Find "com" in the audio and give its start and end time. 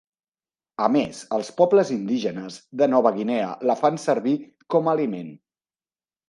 4.77-4.91